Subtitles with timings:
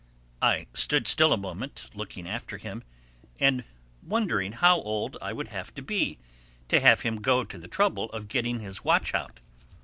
[0.41, 2.83] I stood still a moment looking after him
[3.39, 3.63] and
[4.01, 6.17] wondering how old I would have to be,
[6.69, 9.41] to have him go to the trouble of getting his watch out.